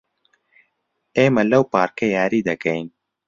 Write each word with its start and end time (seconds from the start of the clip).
ئێمە 1.17 1.43
لەو 1.51 1.63
پارکە 1.73 2.05
یاری 2.17 2.45
دەکەین. 2.49 2.87